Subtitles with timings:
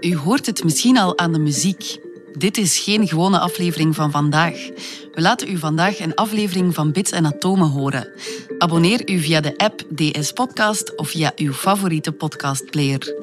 [0.00, 1.98] U hoort het misschien al aan de muziek.
[2.32, 4.54] Dit is geen gewone aflevering van vandaag.
[5.12, 8.08] We laten u vandaag een aflevering van Bits en Atomen horen.
[8.58, 13.14] Abonneer u via de app DS Podcast of via uw favoriete podcastplayer.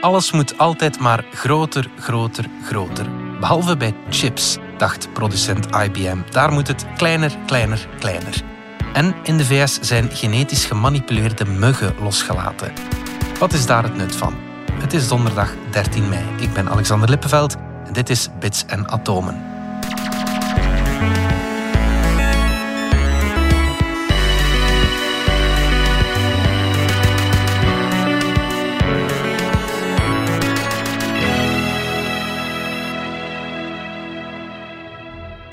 [0.00, 3.06] Alles moet altijd maar groter, groter, groter.
[3.40, 6.18] Behalve bij chips, dacht producent IBM.
[6.30, 8.53] Daar moet het kleiner, kleiner, kleiner.
[8.94, 12.72] En in de VS zijn genetisch gemanipuleerde muggen losgelaten.
[13.38, 14.34] Wat is daar het nut van?
[14.72, 16.24] Het is donderdag 13 mei.
[16.40, 19.53] Ik ben Alexander Lippenveld en dit is Bits en Atomen.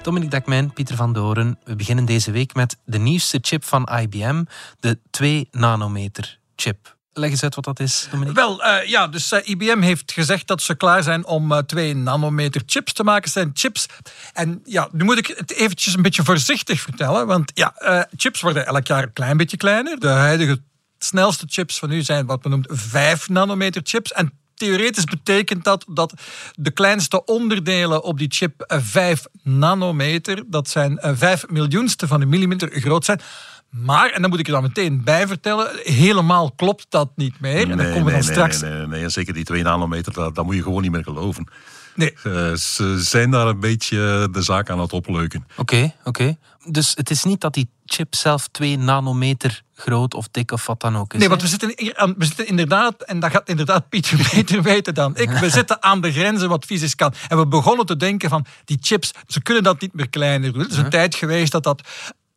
[0.02, 1.60] Dominique Dakmijn, Pieter van Doren.
[1.64, 4.44] We beginnen deze week met de nieuwste chip van IBM,
[4.80, 6.96] de 2 nanometer chip.
[7.14, 8.41] Leg eens uit wat dat is, Dominique.
[8.41, 11.96] Wel, uh, ja, dus uh, IBM heeft gezegd dat ze klaar zijn om uh, 2
[11.96, 13.32] nanometer chips te maken.
[13.32, 13.85] Zijn chips.
[14.34, 17.27] En ja, nu moet ik het eventjes een beetje voorzichtig vertellen.
[17.27, 17.74] Want ja,
[18.15, 19.99] chips worden elk jaar een klein beetje kleiner.
[19.99, 20.62] De huidige
[20.98, 24.12] snelste chips van nu zijn wat men noemt 5 nanometer chips.
[24.12, 26.13] En theoretisch betekent dat dat
[26.55, 32.70] de kleinste onderdelen op die chip 5 nanometer, dat zijn 5 miljoenste van een millimeter
[32.71, 33.21] groot zijn.
[33.70, 37.62] Maar, en dan moet ik er dan meteen bij vertellen, helemaal klopt dat niet meer.
[37.62, 38.62] En dan Nee, komen we nee, dan straks.
[38.62, 41.48] nee, nee, nee, zeker die 2 nanometer, dat, dat moet je gewoon niet meer geloven.
[41.95, 42.13] Nee.
[42.23, 45.47] Eh, ze zijn daar een beetje de zaak aan het opleuken.
[45.57, 46.37] Oké, oké.
[46.65, 50.79] Dus het is niet dat die chip zelf 2 nanometer groot of dik of wat
[50.79, 51.19] dan ook is.
[51.19, 54.62] Nee, want we zitten, hier aan, we zitten inderdaad, en dat gaat inderdaad Pieter beter
[54.62, 57.13] weten dan ik, we zitten aan de grenzen wat fysisch kan.
[57.27, 60.63] En we begonnen te denken van, die chips, ze kunnen dat niet meer kleiner doen.
[60.63, 61.81] Er is een tijd geweest dat dat...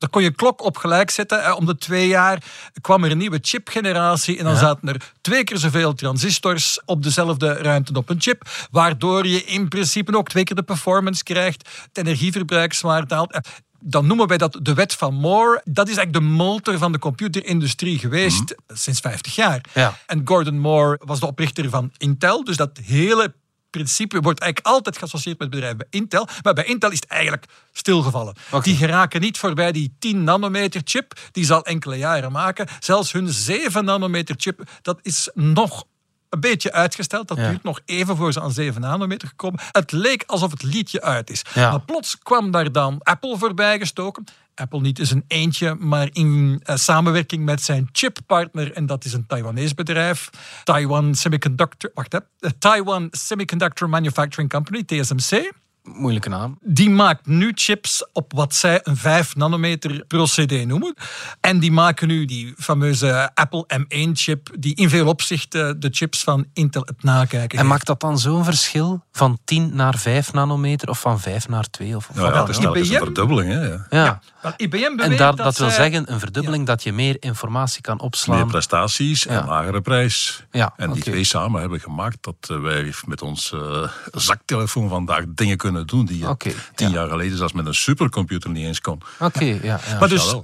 [0.05, 1.57] Daar kon je klok op gelijk zetten.
[1.57, 2.43] Om de twee jaar
[2.81, 4.39] kwam er een nieuwe chipgeneratie.
[4.39, 4.59] En dan Ja.
[4.59, 8.49] zaten er twee keer zoveel transistors op dezelfde ruimte op een chip.
[8.71, 11.69] Waardoor je in principe ook twee keer de performance krijgt.
[11.89, 13.33] Het energieverbruik zwaar daalt.
[13.33, 13.41] Eh,
[13.87, 15.61] Dan noemen wij dat de wet van Moore.
[15.65, 19.61] Dat is eigenlijk de motor van de computerindustrie geweest sinds 50 jaar.
[19.75, 19.99] Ja.
[20.07, 22.45] En Gordon Moore was de oprichter van Intel.
[22.45, 23.35] Dus dat hele
[23.79, 26.29] principe wordt eigenlijk altijd geassocieerd met bedrijven bij Intel.
[26.43, 28.35] Maar bij Intel is het eigenlijk stilgevallen.
[28.63, 31.13] Die geraken niet voorbij die 10 nanometer chip.
[31.33, 32.67] Die zal enkele jaren maken.
[32.81, 35.85] Zelfs hun 7 nanometer chip, dat is nog
[36.29, 37.29] een beetje uitgesteld.
[37.29, 37.49] Dat Ja.
[37.49, 39.61] duurt nog even voor ze aan 7 nanometer komen.
[39.73, 41.43] Het leek alsof het liedje uit is.
[41.55, 41.71] Ja.
[41.71, 44.25] Maar plots kwam daar dan Apple voorbij gestoken.
[44.55, 49.13] Apple niet is een eentje, maar in eh, samenwerking met zijn chippartner, en dat is
[49.13, 50.31] een Taiwanese bedrijf,
[50.65, 55.53] Taiwan Semiconductor, wacht hè, eh, Taiwan Semiconductor Manufacturing Company, TSMC.
[55.89, 56.59] Moeilijke naam.
[56.63, 60.95] Die maakt nu chips op wat zij een 5 nanometer procedé noemen.
[61.41, 66.47] En die maken nu die fameuze Apple M1-chip, die in veel opzichten de chips van
[66.53, 67.69] Intel het nakijken En heeft.
[67.69, 71.97] maakt dat dan zo'n verschil van 10 naar 5 nanometer of van 5 naar 2?
[71.97, 73.51] Of, of Nou ja, dan het is een verdubbeling.
[73.53, 73.87] Hè, ja.
[73.91, 74.21] Ja.
[74.57, 77.81] IBM En beweert dat, dat, dat wil zij- zeggen een verdubbeling dat je meer informatie
[77.81, 78.37] kan opslaan.
[78.37, 79.41] Meer prestaties Ja.
[79.41, 80.45] en lagere prijs.
[80.51, 85.25] Ja, en die twee samen hebben gemaakt dat eh, wij met ons eh, zaktelefoon vandaag
[85.35, 86.37] dingen kunnen doen die je
[86.75, 86.95] tien ja.
[86.95, 89.01] jaar geleden zelfs met een supercomputer niet eens kon.
[89.19, 89.59] Oké, ja.
[89.63, 89.99] ja.
[89.99, 90.35] Maar dus.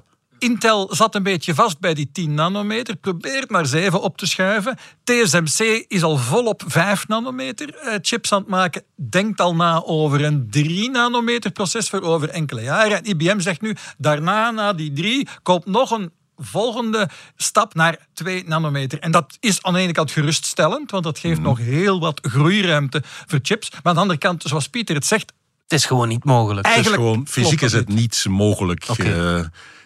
[0.40, 4.78] Intel zat een beetje vast bij die 10 nanometer, probeert naar 7 op te schuiven.
[5.04, 10.24] TSMC is al volop 5 nanometer eh, chips aan het maken, denkt al na over
[10.24, 12.96] een 3 nanometer proces voor over enkele jaren.
[12.96, 18.44] En IBM zegt nu, daarna, na die 3, komt nog een volgende stap naar 2
[18.46, 18.98] nanometer.
[18.98, 23.02] En dat is aan de ene kant geruststellend, want dat geeft nog heel wat groeiruimte
[23.26, 23.70] voor chips.
[23.70, 26.66] Maar aan de andere kant, zoals Pieter het zegt, Het is gewoon niet mogelijk.
[26.66, 28.84] Het is Eigenlijk gewoon, fysiek is het niet mogelijk.
[28.84, 29.40] Eh,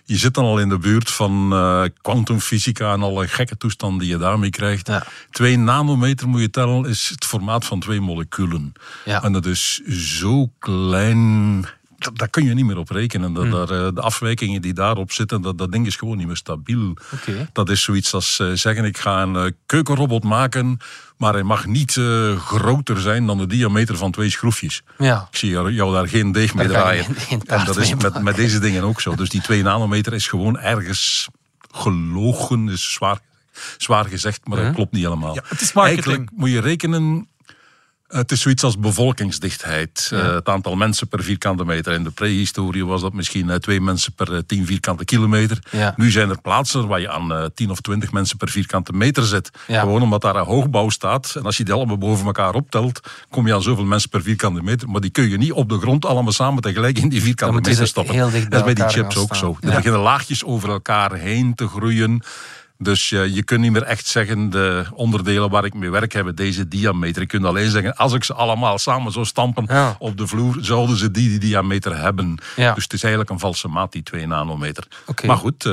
[0.04, 4.08] je zit dan al in de buurt van eh, kwantumfysica en alle gekke toestanden die
[4.08, 4.86] je daarmee krijgt.
[4.86, 5.06] Ja.
[5.30, 8.72] Twee nanometer moet je tellen, is het formaat van twee moleculen.
[9.04, 9.22] Ja.
[9.22, 11.66] En dat is zo klein.
[11.98, 13.34] Dat, daar kun je niet meer op rekenen.
[13.34, 13.50] Hmm.
[13.50, 16.36] Dat, daar, eh, de afwijkingen die daarop zitten, dat, dat ding is gewoon niet meer
[16.36, 16.96] stabiel.
[17.14, 17.48] Oké.
[17.52, 20.78] Dat is zoiets als eh, zeggen: ik ga een eh, keukenrobot maken,
[21.16, 24.82] maar hij mag niet eh, groter zijn dan de diameter van twee schroefjes.
[24.98, 25.26] Ja.
[25.30, 27.04] Ik zie jou jou daar geen deeg mee draaien.
[27.04, 29.14] geen- geen en dat is met, met deze dingen ook zo.
[29.14, 31.28] Dus die 2 nanometer is gewoon ergens
[31.70, 33.18] gelogen, is zwaar,
[33.78, 35.34] zwaar gezegd, maar dat klopt niet helemaal.
[35.34, 36.04] Ja, het is marketing.
[36.06, 37.28] Eigenlijk moet je rekenen.
[38.16, 40.10] Het is zoiets als bevolkingsdichtheid.
[40.12, 41.92] Eh, het aantal mensen per vierkante meter.
[41.92, 45.58] In de prehistorie was dat misschien eh, twee mensen per eh, tien vierkante kilometer.
[45.70, 45.94] Ja.
[45.96, 49.50] Nu zijn er plaatsen waar je aan tien of twintig mensen per vierkante meter zit.
[49.66, 49.80] Ja.
[49.80, 51.34] Gewoon omdat daar een hoogbouw staat.
[51.34, 53.00] En als je die allemaal boven elkaar optelt,
[53.30, 54.88] kom je aan zoveel mensen per vierkante meter.
[54.88, 57.86] Maar die kun je niet op de grond allemaal samen tegelijk in die vierkante meter
[57.86, 58.16] stoppen.
[58.16, 59.38] dat is bij die chips ook staan.
[59.38, 59.56] zo.
[59.60, 62.22] Er beginnen laagjes over elkaar heen te groeien.
[62.78, 66.34] Dus uh, je kunt niet meer echt zeggen, de onderdelen waar ik mee werk hebben
[66.34, 67.22] deze diameter.
[67.22, 69.96] Je kunt alleen zeggen, als ik ze allemaal samen zou stampen Ja.
[69.98, 72.38] op de vloer, zouden ze die, die diameter hebben.
[72.56, 72.74] Ja.
[72.74, 74.86] Dus het is eigenlijk een valse maat, die 2 nanometer.
[75.26, 75.70] Maar goed,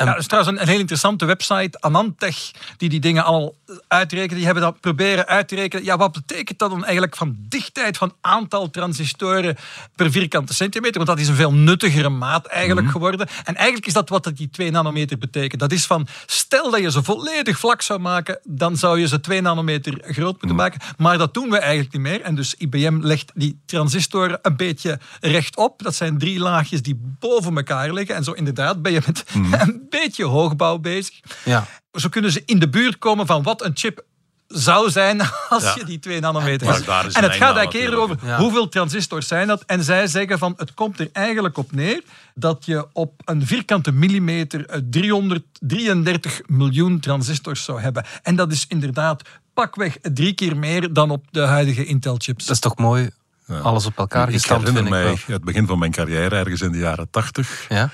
[0.00, 3.56] eh, Ja, dat is trouwens een, een heel interessante website, Anantech, die die dingen al
[3.88, 4.36] uitrekenen.
[4.36, 5.84] Die hebben dat proberen uit te rekenen.
[5.84, 9.56] Ja, wat betekent dat dan eigenlijk van dichtheid van aantal transistoren
[9.96, 10.96] per vierkante centimeter?
[10.96, 13.28] Want dat is een veel nuttigere maat eigenlijk geworden.
[13.44, 15.60] En eigenlijk is dat wat dat die 2 nanometer betekent.
[15.60, 19.20] Dat is van, stel dat je ze volledig vlak zou maken, dan zou je ze
[19.20, 20.80] 2 nanometer groot moeten maken.
[20.96, 22.20] Maar dat doen we eigenlijk niet meer.
[22.20, 25.82] En dus IBM legt die transistoren een beetje rechtop.
[25.82, 28.14] Dat zijn drie laagjes die boven elkaar liggen.
[28.14, 29.24] En zo inderdaad ben je met
[29.60, 31.20] een beetje hoogbouw bezig.
[31.44, 31.66] Ja.
[31.92, 34.04] Zo kunnen ze in de buurt komen van wat een chip
[34.46, 35.74] zou zijn als Ja.
[35.78, 36.86] je die 2 nanometer hebt.
[36.88, 38.16] En het gaat eigenlijk eerder over.
[38.24, 38.38] Ja.
[38.38, 39.62] hoeveel transistors zijn dat.
[39.66, 42.02] En zij zeggen van het komt er eigenlijk op neer
[42.34, 48.04] dat je op een vierkante millimeter eh, 333 miljoen transistors zou hebben.
[48.22, 49.22] En dat is inderdaad
[49.54, 52.44] pakweg drie keer meer dan op de huidige Intel-chips.
[52.46, 53.10] Dat is toch mooi,
[53.62, 56.60] alles op elkaar ik gestampt, herinner vind ik mij het begin van mijn carrière, ergens
[56.60, 57.66] in de jaren 80.
[57.68, 57.90] Ja?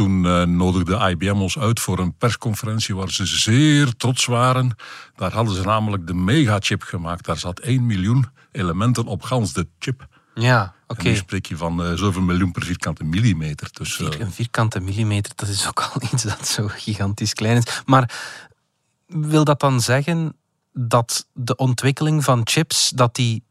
[0.00, 4.76] Toen eh, nodigde IBM ons uit voor een persconferentie waar ze zeer trots waren.
[5.16, 7.24] Daar hadden ze namelijk de megachip gemaakt.
[7.24, 10.06] Daar zat 1 miljoen elementen op gans de chip.
[10.34, 11.00] Ja, oké.
[11.00, 13.68] En nu spreek je van eh, zoveel miljoen per vierkante millimeter.
[13.72, 17.56] Dus, eh, Vier- Een vierkante millimeter, dat is ook al iets dat zo gigantisch klein
[17.56, 17.82] is.
[17.84, 18.10] Maar
[19.06, 20.36] wil dat dan zeggen
[20.72, 23.42] dat de ontwikkeling van chips, dat die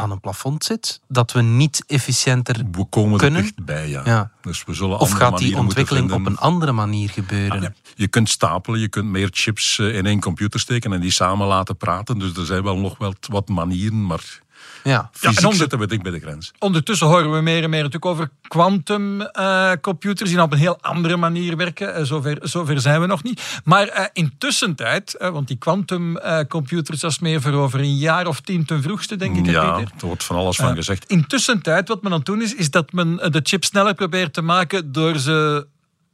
[0.00, 1.00] aan een plafond zit?
[1.08, 2.64] Dat we niet efficiënter...
[2.72, 3.38] we komen kunnen?
[3.38, 4.02] er dichtbij, ja.
[4.04, 4.30] Ja.
[4.42, 7.74] Dus we zullen Of gaat die ontwikkeling op een andere manier gebeuren?
[7.94, 11.46] Je kunt stapelen, je kunt meer chips eh, in één computer steken en die samen
[11.46, 12.18] laten praten.
[12.18, 14.40] Dus er zijn wel nog wel wat manieren, maar
[14.84, 15.10] Ja.
[15.12, 16.52] fysiek onder- zitten we dicht bij de grens.
[16.58, 21.56] Ondertussen horen we meer en meer natuurlijk over quantumcomputers die op een heel andere manier
[21.56, 21.94] werken.
[21.94, 23.60] Eh, zover, zover zijn we nog niet.
[23.64, 28.26] Maar eh, intussen tijd, eh, want die quantumcomputers, dat is meer voor over een jaar
[28.26, 31.04] of tien ten vroegste, denk ik, Ja, er wordt van alles van Eh, gezegd.
[31.04, 33.94] Intussen tijd, wat men aan het doen is, is dat men eh, de chip sneller
[33.94, 35.66] probeert te maken door ze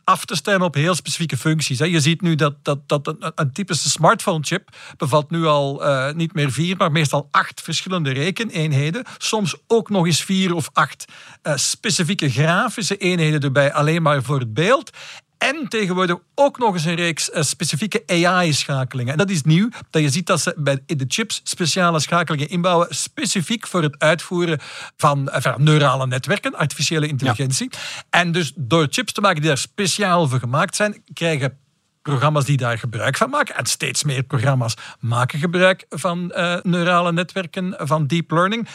[0.07, 1.79] af te stemmen op heel specifieke functies.
[1.79, 6.35] Je ziet nu dat, dat, dat een, een typische smartphone-chip bevat nu al eh, niet
[6.35, 9.05] meer vier, maar meestal acht verschillende rekeneenheden.
[9.19, 11.05] Soms ook nog eens vier of acht
[11.43, 14.91] eh, specifieke grafische eenheden erbij, alleen maar voor het beeld.
[15.39, 19.13] En tegenwoordig ook nog eens een reeks eh, specifieke AI-schakelingen.
[19.13, 22.87] En dat is nieuw, dat je ziet dat ze bij de chips speciale schakelingen inbouwen,
[22.91, 24.59] specifiek voor het uitvoeren
[24.97, 27.71] van, eh, van neurale netwerken, artificiële intelligentie.
[28.11, 31.59] En dus door chips te maken die daar speciaal voor gemaakt zijn, krijgen
[32.03, 33.57] programma's die daar gebruik van maken.
[33.57, 38.69] En steeds meer programma's maken gebruik van eh, neurale netwerken, van deep learning.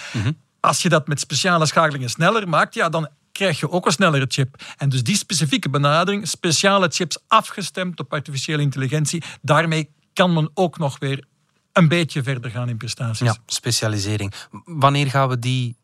[0.60, 3.10] Als je dat met speciale schakelingen sneller maakt, ja, dan
[3.42, 4.64] krijg je ook een snellere chip.
[4.78, 10.78] En dus die specifieke benadering, speciale chips afgestemd op artificiële intelligentie, daarmee kan men ook
[10.78, 11.26] nog weer
[11.74, 13.28] een beetje verder gaan in prestaties.
[13.28, 14.34] Ja, specialisering.
[14.66, 15.76] Wanneer gaan we die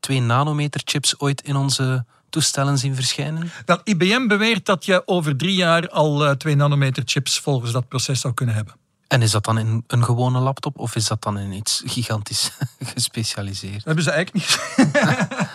[0.00, 3.50] 2 nanometer chips ooit in onze toestellen zien verschijnen?
[3.64, 7.88] Wel, IBM beweert dat je over drie jaar al eh, 2 nanometer chips volgens dat
[7.88, 8.74] proces zou kunnen hebben.
[9.08, 12.50] En is dat dan in een gewone laptop of is dat dan in iets gigantisch
[12.94, 13.74] gespecialiseerd?
[13.74, 14.58] Dat hebben ze eigenlijk niet.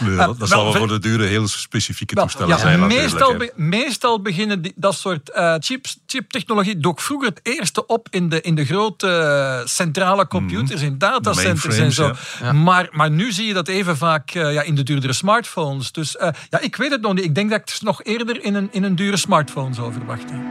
[0.00, 2.86] Nee, dat zal wel voor de dure heel specifieke Wel, toestellen ja, zijn.
[2.86, 8.06] meestal, be- meestal beginnen die, dat soort eh, chips, chiptechnologie dook vroeger het eerste op
[8.10, 12.12] in de, in de grote eh, centrale computers, in datacenters en zo.
[12.52, 15.92] Maar, maar nu zie je dat even vaak eh, ja, in de duurdere smartphones.
[15.92, 17.24] Dus eh, ja, ik weet het nog niet.
[17.24, 20.44] Ik denk dat ik het nog eerder in een, in een dure smartphone zou verwachten.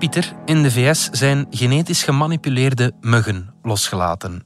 [0.00, 4.42] Pieter, in de VS zijn genetisch gemanipuleerde muggen losgelaten.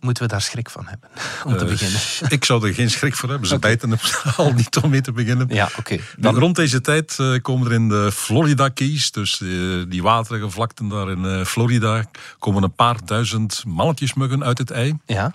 [0.00, 1.08] Moeten we daar schrik van hebben,
[1.46, 2.00] om te Eh, beginnen?
[2.28, 3.48] Ik zou er geen schrik voor hebben.
[3.48, 5.46] Ze bijten er al niet om mee te beginnen.
[5.50, 5.96] Ja, oké.
[6.18, 9.48] Dan rond deze tijd eh, komen er in de Florida Keys, dus eh,
[9.88, 12.04] die waterige vlakten daar in Florida,
[12.38, 14.98] komen een paar duizend mannetjesmuggen uit het ei.
[15.06, 15.32] Ja,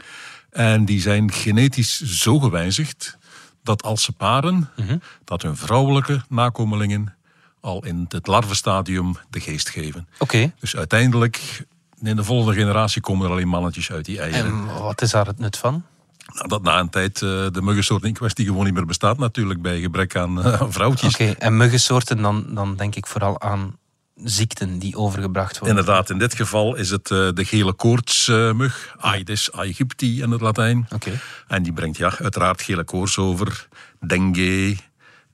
[0.49, 3.17] En die zijn genetisch zo gewijzigd
[3.63, 4.97] dat als ze paren, Mhm.
[5.23, 7.14] dat hun vrouwelijke nakomelingen
[7.65, 10.07] al in het larvenstadium de geest geven.
[10.19, 10.53] oké.
[10.59, 11.65] Dus uiteindelijk,
[12.01, 14.45] in de volgende generatie komen er alleen mannetjes uit die eieren.
[14.45, 15.83] En wat is daar het nut van?
[16.33, 19.61] Nou, dat na een tijd eh, de muggensoort in kwestie gewoon niet meer bestaat natuurlijk
[19.61, 21.13] bij gebrek aan eh, aan vrouwtjes.
[21.13, 23.77] Oké, en muggensoorten, dan, dan denk ik vooral aan
[24.15, 25.77] ziekten die overgebracht worden.
[25.77, 30.87] Inderdaad, in dit geval is het eh, de gele koortsmug, Aedes aegypti in het Latijn.
[30.93, 31.19] Oké.
[31.47, 33.67] En die brengt ja, uiteraard gele koorts over,
[34.07, 34.77] dengue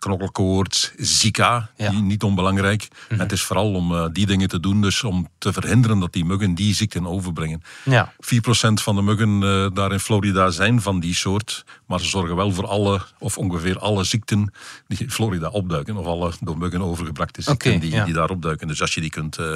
[0.01, 1.91] knokkelkoorts, Zika, Ja.
[1.91, 2.87] niet onbelangrijk.
[3.09, 6.13] En het is vooral om eh, die dingen te doen, dus om te verhinderen dat
[6.13, 7.61] die muggen die ziekten overbrengen.
[7.85, 8.13] Ja.
[8.19, 12.35] 4% van de muggen eh, daar in Florida zijn van die soort, maar ze zorgen
[12.35, 14.53] wel voor alle, of ongeveer alle ziekten
[14.87, 18.05] die in Florida opduiken, of alle door muggen overgebrachte ziekten die, ja.
[18.05, 18.67] die daar opduiken.
[18.67, 19.55] Dus als je die kunt eh,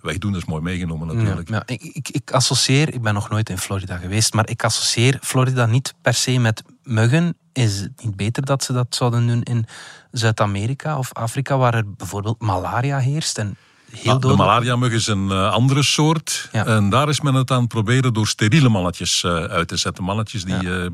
[0.00, 1.48] wegdoen, dat is mooi meegenomen natuurlijk.
[1.48, 5.18] Ja, ik, ik, ik associeer, ik ben nog nooit in Florida geweest, maar ik associeer
[5.22, 7.36] Florida niet per se met muggen.
[7.52, 9.66] Is het niet beter dat ze dat zouden doen in
[10.10, 13.56] Zuid-Amerika of Afrika, waar er bijvoorbeeld malaria heerst en
[13.96, 16.48] heel Ah, de malaria-mug is een eh, andere soort.
[16.52, 16.66] Ja.
[16.66, 20.04] En daar is men het aan het proberen door steriele mannetjes eh, uit te zetten.
[20.04, 20.86] Mannetjes die eh,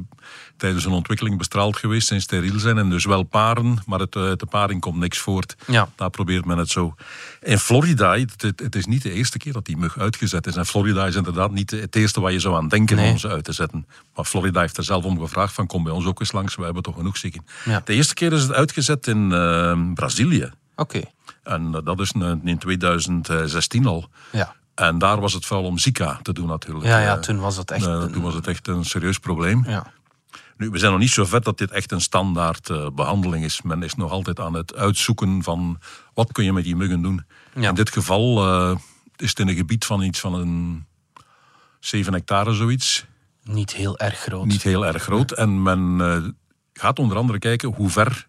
[0.56, 4.40] tijdens hun ontwikkeling bestraald geweest zijn, steriel zijn en dus wel paren, maar het, uit
[4.40, 5.56] de paring komt niks voort.
[5.66, 5.88] Ja.
[5.96, 6.94] Daar probeert men het zo.
[7.42, 10.56] In Florida, het, het- het is niet de eerste keer dat die mug uitgezet is.
[10.56, 13.10] En Florida is inderdaad niet het eerste waar je zou aan denken Nee.
[13.10, 13.86] om ze uit te zetten.
[14.14, 16.64] Maar Florida heeft er zelf om gevraagd van kom bij ons ook eens langs, we
[16.64, 17.44] hebben toch genoeg zieken.
[17.84, 19.28] De eerste keer is het uitgezet in
[19.94, 20.50] Brazilië.
[20.76, 21.00] Oké,
[21.42, 24.08] En eh, dat is in in 2016 al.
[24.32, 24.54] ja.
[24.74, 26.86] En daar was het vooral om Zika te doen natuurlijk.
[26.86, 27.86] Ja, ja, Eh, toen was het echt...
[27.86, 29.64] eh, een- toen was het echt een serieus probleem.
[29.66, 29.92] ja.
[30.56, 33.62] Nu, we zijn nog niet zo ver dat dit echt een standaard eh, behandeling is.
[33.62, 35.78] Men is nog altijd aan het uitzoeken van
[36.14, 37.24] wat kun je met die muggen doen.
[37.54, 37.68] Ja.
[37.68, 38.44] In dit geval
[39.16, 40.86] is het in een gebied van iets van een
[41.80, 43.04] 7 hectare zoiets.
[43.44, 44.44] Niet heel erg groot.
[44.46, 45.30] Niet heel erg groot.
[45.32, 46.36] En men
[46.72, 48.28] gaat onder andere kijken hoe ver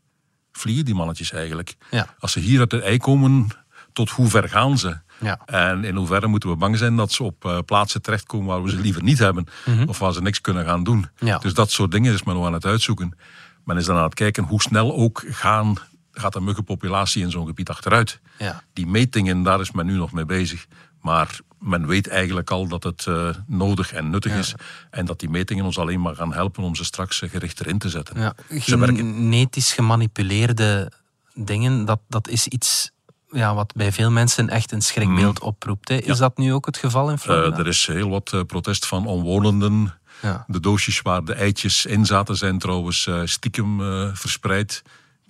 [0.62, 1.76] vliegen die mannetjes eigenlijk.
[1.90, 2.16] Ja.
[2.20, 3.48] Als ze hier uit de ei komen,
[3.94, 4.98] tot hoe ver gaan ze?
[5.20, 5.40] Ja.
[5.46, 8.70] En in hoeverre moeten we bang zijn dat ze op eh, plaatsen terechtkomen waar we
[8.70, 9.48] ze liever niet hebben.
[9.86, 11.08] Of waar ze niks kunnen gaan doen.
[11.16, 11.26] Mhm.
[11.26, 11.38] Ja.
[11.38, 13.18] Dus dat soort dingen is men nog aan het uitzoeken.
[13.66, 15.76] Men is dan aan het kijken hoe snel ook gaan,
[16.12, 18.20] gaat de muggenpopulatie in zo'n gebied achteruit.
[18.38, 18.64] Ja.
[18.74, 20.66] Die metingen, daar is men nu nog mee bezig.
[21.02, 24.54] Maar men weet eigenlijk al dat het eh, nodig en nuttig is.
[24.90, 27.78] En dat die metingen ons alleen maar gaan helpen om ze straks eh, gericht erin
[27.78, 28.20] te zetten.
[28.20, 30.92] Ja, genetisch gemanipuleerde
[31.34, 32.92] dingen, dat, dat is iets
[33.32, 35.90] ja, wat bij veel mensen echt een schrikbeeld oproept.
[35.90, 35.96] Hè.
[35.96, 37.58] Is dat nu ook het geval in Eh, Florida?
[37.58, 39.94] er is heel wat eh, protest van omwonenden.
[40.22, 40.44] Ja.
[40.48, 44.82] De doosjes waar de eitjes in zaten zijn trouwens eh, stiekem eh, verspreid.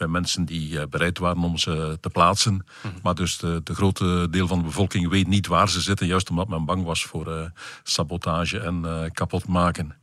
[0.02, 2.66] Bij mensen die eh, bereid waren om ze te plaatsen.
[3.04, 6.08] Maar dus de, de grote deel van de bevolking weet niet waar ze zitten.
[6.08, 7.46] Juist omdat men bang was voor eh,
[7.84, 9.96] sabotage en eh kapot maken.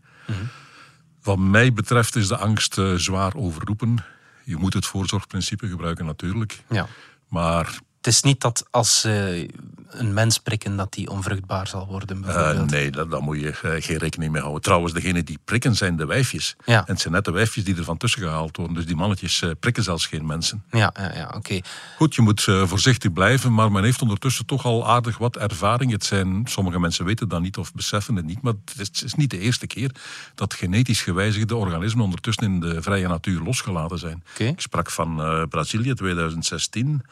[1.23, 4.05] Wat mij betreft is de angst zwaar overroepen.
[4.45, 6.62] Je moet het voorzorgprincipe gebruiken natuurlijk.
[6.69, 6.87] Ja.
[7.28, 9.47] Maar Het is niet dat als ze
[9.88, 13.83] een mens prikken, dat die onvruchtbaar zal worden, Eh, nee, daar, daar moet je eh,
[13.83, 14.62] geen rekening mee houden.
[14.62, 16.57] Trouwens, degene die prikken zijn de wijfjes.
[16.64, 16.78] Ja.
[16.78, 18.75] En het zijn net de wijfjes die er van tussen gehaald worden.
[18.75, 20.62] Dus die mannetjes eh, prikken zelfs geen mensen.
[20.71, 21.61] Ja, ja, ja oké.
[21.97, 25.90] Goed, je moet eh, voorzichtig blijven, maar men heeft ondertussen toch al aardig wat ervaring.
[25.90, 29.31] Het zijn, sommige mensen weten dat niet of beseffen het niet, maar het is, niet
[29.31, 29.90] de eerste keer
[30.35, 34.23] dat genetisch gewijzigde organismen ondertussen in de vrije natuur losgelaten zijn.
[34.37, 37.02] Ik sprak van eh, Brazilië 2016.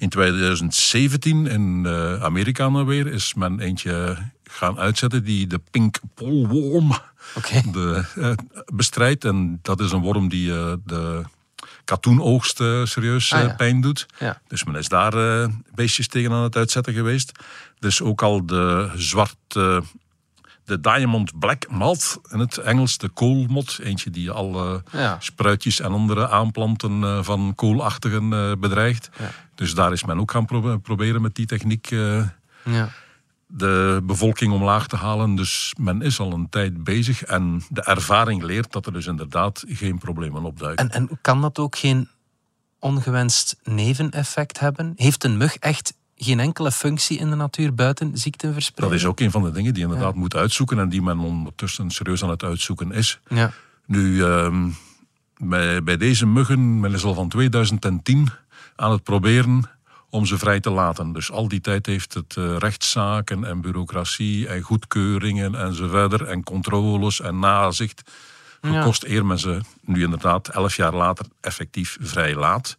[0.00, 5.98] In 2017 in eh, Amerika nou weer is men eentje gaan uitzetten die de pink
[6.14, 6.92] polworm
[7.72, 8.32] de, eh,
[8.74, 9.24] bestrijdt.
[9.24, 11.22] En dat is een worm die eh, de
[11.84, 13.54] katoenoogst serieus Ah, ja.
[13.54, 14.06] pijn doet.
[14.18, 14.40] Ja.
[14.48, 17.32] Dus men is daar beestjes tegen aan het uitzetten geweest.
[17.78, 19.82] Dus ook al de zwarte,
[20.70, 23.78] de Diamond Black Moth in het Engels, de koolmot.
[23.82, 25.16] Eentje die alle Ja.
[25.20, 29.10] spruitjes en andere aanplanten eh, van koolachtigen eh, bedreigt.
[29.54, 32.24] Dus daar is men ook gaan probe- proberen met die techniek eh,
[32.64, 32.88] Ja.
[33.46, 35.34] de bevolking omlaag te halen.
[35.34, 39.64] Dus men is al een tijd bezig en de ervaring leert dat er dus inderdaad
[39.68, 40.90] geen problemen opduiken.
[40.90, 42.08] En, en kan dat ook geen
[42.78, 44.92] ongewenst neveneffect hebben?
[44.96, 49.20] Heeft een mug echt geen enkele functie in de natuur buiten ziekten dat is ook
[49.20, 52.30] een van de dingen die je inderdaad moet uitzoeken en die men ondertussen serieus aan
[52.30, 53.20] het uitzoeken is.
[53.28, 53.52] Ja.
[53.86, 54.68] Nu, ehm,
[55.36, 58.28] bij, bij deze muggen, men is al van 2010
[58.76, 59.70] aan het proberen
[60.10, 61.12] om ze vrij te laten.
[61.12, 66.26] Dus al die tijd heeft het eh, rechtszaken en bureaucratie en goedkeuringen en zo verder
[66.26, 68.02] en controles en nazicht
[68.62, 72.76] gekost eer men ze nu inderdaad elf jaar later effectief vrij laat.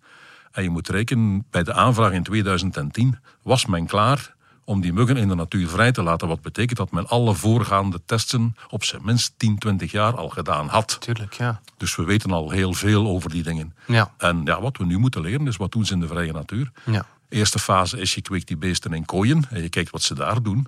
[0.52, 5.18] En je moet rekenen, bij de aanvraag in 2010 was men klaar om die muggen
[5.18, 6.28] in de natuur vrij te laten.
[6.28, 10.68] Wat betekent dat men alle voorgaande testen op zijn minst 10, 20 jaar al gedaan
[10.68, 10.98] had.
[11.00, 11.62] Tuurlijk, ja.
[11.78, 13.76] Dus we weten al heel veel over die dingen.
[13.88, 14.14] Ja.
[14.18, 16.72] En ja, wat we nu moeten leren is wat doen ze in de vrije natuur.
[16.86, 17.06] Ja.
[17.30, 20.42] Eerste fase is je kweekt die beesten in kooien en je kijkt wat ze daar
[20.42, 20.68] doen.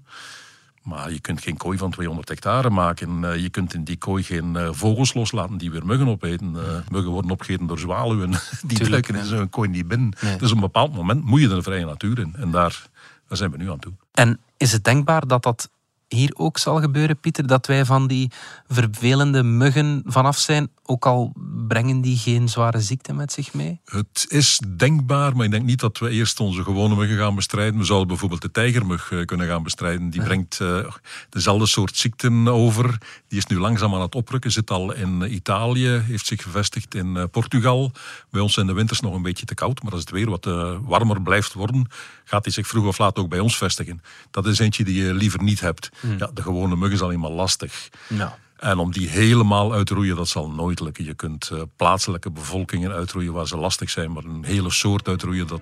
[0.83, 3.23] Maar je kunt geen kooi van 200 hectare maken.
[3.23, 6.55] Eh, Je kunt in die kooi geen eh, vogels loslaten die weer muggen opeten.
[6.55, 8.31] Eh, Muggen worden opgegeten door zwaluwen.
[8.67, 9.17] Die Tuurlijk, ja.
[9.17, 10.13] in zo'n kooi niet binnen.
[10.21, 10.37] Nee.
[10.37, 12.33] Dus op een bepaald moment moet je er de vrije natuur in.
[12.37, 12.87] En daar,
[13.27, 13.93] daar zijn we nu aan toe.
[14.11, 15.69] En is het denkbaar dat dat
[16.07, 17.47] hier ook zal gebeuren, Pieter?
[17.47, 18.31] Dat wij van die
[18.67, 21.33] vervelende muggen vanaf zijn, ook al
[21.67, 23.79] brengen die geen zware ziekte met zich mee?
[23.85, 27.79] Het is denkbaar, maar ik denk niet dat we eerst onze gewone muggen gaan bestrijden.
[27.79, 30.09] We zouden bijvoorbeeld de tijgermug eh, kunnen gaan bestrijden.
[30.09, 30.89] Die brengt uh,
[31.29, 32.97] dezelfde soort ziekten over.
[33.27, 34.51] Die is nu langzaam aan het oprukken.
[34.51, 37.91] Zit al in Italië, heeft zich gevestigd in Portugal.
[38.29, 40.45] Bij ons zijn de winters nog een beetje te koud, maar als het weer wat
[40.81, 41.87] warmer blijft worden,
[42.23, 44.01] gaat hij zich vroeg of laat ook bij ons vestigen.
[44.31, 45.89] Dat is eentje die je liever niet hebt.
[45.99, 46.17] Hmm.
[46.17, 47.89] Ja, de gewone mug is al eenmaal lastig.
[48.09, 48.37] Ja.
[48.63, 51.05] En om die helemaal uit te roeien, dat zal nooit lukken.
[51.05, 55.47] Je kunt uh, plaatselijke bevolkingen uitroeien waar ze lastig zijn, maar een hele soort uitroeien,
[55.47, 55.61] dat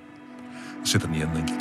[0.84, 1.60] zit er niet in, denk ik.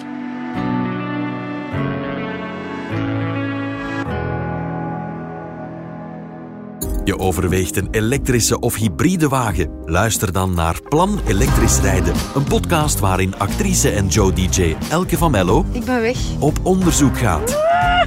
[7.04, 9.70] Je overweegt een elektrische of hybride wagen?
[9.84, 12.14] Luister dan naar Plan Elektrisch Rijden.
[12.34, 15.64] Een podcast waarin actrice en Joe DJ Elke van Mello...
[15.72, 16.18] Ik ben weg.
[16.38, 17.50] ...op onderzoek gaat.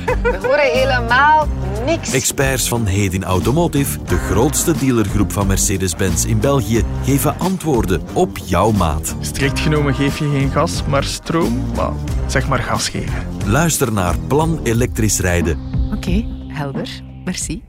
[0.06, 1.48] We horen helemaal
[1.86, 2.13] niks.
[2.13, 8.72] Experts van Hedin Automotive, de grootste dealergroep van Mercedes-Benz in België, geven antwoorden op jouw
[8.72, 9.16] maat.
[9.20, 11.72] Strikt genomen geef je geen gas, maar stroom.
[11.75, 11.92] Maar
[12.28, 13.28] zeg maar gas geven.
[13.46, 15.60] Luister naar Plan Elektrisch Rijden.
[15.96, 17.04] Oké, helder.
[17.25, 17.63] Merci.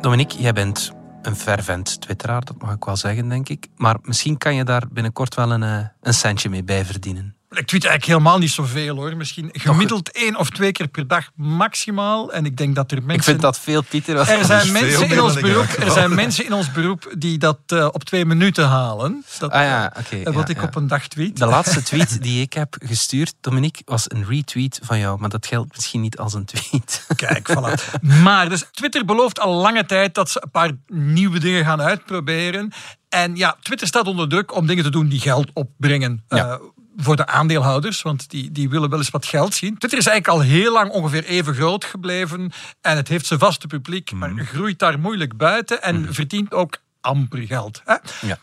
[0.00, 3.66] Dominique, jij bent een fervent twitteraar, dat mag ik wel zeggen, denk ik.
[3.76, 7.37] Maar misschien kan je daar binnenkort wel een, eh, een centje mee bij verdienen.
[7.50, 9.16] Ik tweet eigenlijk helemaal niet zoveel hoor.
[9.16, 12.32] Misschien gemiddeld één of twee keer per dag maximaal.
[12.32, 13.16] En ik denk dat er mensen.
[13.16, 14.16] Ik vind dat veel, Pieter.
[14.16, 17.84] Er zijn, mensen in, ons beroep, er zijn mensen in ons beroep die dat uh,
[17.92, 19.24] op twee minuten halen.
[19.38, 19.98] Dat, ah ja, oké.
[19.98, 20.66] Okay, uh, wat ja, ik ja.
[20.66, 21.36] op een dag tweet.
[21.36, 25.18] De laatste tweet die ik heb gestuurd, Dominique, was een retweet van jou.
[25.20, 27.06] Maar dat geldt misschien niet als een tweet.
[27.16, 28.00] Kijk, voilà.
[28.22, 32.72] Maar dus Twitter belooft al lange tijd dat ze een paar nieuwe dingen gaan uitproberen.
[33.08, 36.24] En ja, Twitter staat onder druk om dingen te doen die geld opbrengen.
[36.28, 36.46] Ja.
[36.46, 36.54] Uh,
[37.00, 39.78] voor de aandeelhouders, want die, die willen wel eens wat geld zien.
[39.78, 43.66] Twitter is eigenlijk al heel lang ongeveer even groot gebleven en het heeft zijn vaste
[43.66, 44.44] publiek, maar mhm.
[44.44, 46.12] groeit daar moeilijk buiten en mhm.
[46.12, 47.82] verdient ook amper geld.
[47.84, 47.94] Hè?
[48.20, 48.38] Ja.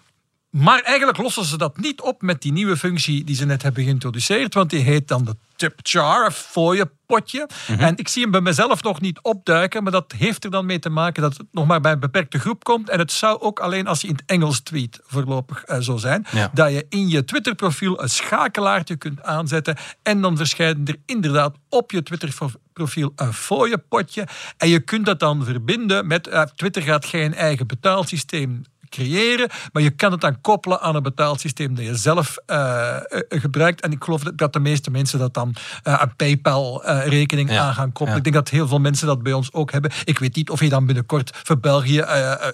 [0.55, 3.83] Maar eigenlijk lossen ze dat niet op met die nieuwe functie die ze net hebben
[3.83, 7.49] geïntroduceerd, want die heet dan de tip jar, een fooiepotje.
[7.67, 10.65] Mm En ik zie hem bij mezelf nog niet opduiken, maar dat heeft er dan
[10.65, 12.89] mee te maken dat het nog maar bij een beperkte groep komt.
[12.89, 16.25] En het zou ook alleen als je in het Engels tweet voorlopig uh, zo zijn,
[16.53, 21.91] dat je in je Twitter-profiel een schakelaartje kunt aanzetten en dan verschijnen er inderdaad op
[21.91, 24.27] je Twitter-profiel een fooiepotje.
[24.57, 29.83] En je kunt dat dan verbinden met, uh, Twitter gaat geen eigen betaalsysteem creëren, maar
[29.83, 32.97] je kan het dan koppelen aan een betaalsysteem dat je zelf uh,
[33.29, 33.81] gebruikt.
[33.81, 38.17] En ik geloof dat de meeste mensen dat dan uh, een PayPal-rekening aan gaan koppelen.
[38.17, 39.91] Ik denk dat heel veel mensen dat bij ons ook hebben.
[40.03, 42.03] Ik weet niet of je dan binnenkort voor België,